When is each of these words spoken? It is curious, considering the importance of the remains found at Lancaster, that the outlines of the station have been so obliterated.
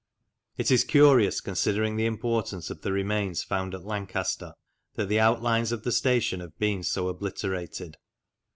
It 0.57 0.71
is 0.71 0.83
curious, 0.83 1.41
considering 1.41 1.95
the 1.95 2.07
importance 2.07 2.71
of 2.71 2.81
the 2.81 2.91
remains 2.91 3.43
found 3.43 3.75
at 3.75 3.85
Lancaster, 3.85 4.55
that 4.95 5.09
the 5.09 5.19
outlines 5.19 5.71
of 5.71 5.83
the 5.83 5.91
station 5.91 6.39
have 6.39 6.57
been 6.57 6.81
so 6.81 7.07
obliterated. 7.07 7.97